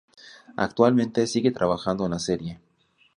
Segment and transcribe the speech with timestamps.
[0.57, 2.59] Actualmente sigue trabajando en la serie.